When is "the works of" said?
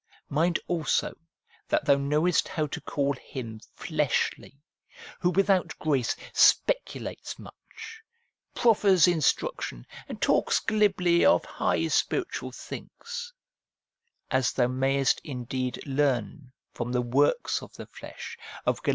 16.93-17.71